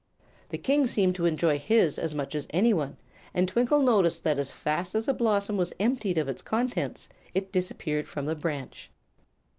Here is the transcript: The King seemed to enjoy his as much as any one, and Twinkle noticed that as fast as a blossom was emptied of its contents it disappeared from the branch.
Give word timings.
The 0.49 0.57
King 0.57 0.87
seemed 0.87 1.13
to 1.17 1.27
enjoy 1.27 1.59
his 1.59 1.99
as 1.99 2.15
much 2.15 2.33
as 2.33 2.47
any 2.49 2.73
one, 2.73 2.97
and 3.35 3.47
Twinkle 3.47 3.83
noticed 3.83 4.23
that 4.23 4.39
as 4.39 4.51
fast 4.51 4.95
as 4.95 5.07
a 5.07 5.13
blossom 5.13 5.57
was 5.57 5.73
emptied 5.79 6.17
of 6.17 6.27
its 6.27 6.41
contents 6.41 7.07
it 7.35 7.51
disappeared 7.51 8.07
from 8.07 8.25
the 8.25 8.33
branch. 8.33 8.89